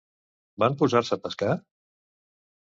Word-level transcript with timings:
Van 0.63 0.77
posar-se 0.79 1.17
a 1.17 1.19
pescar? 1.27 1.51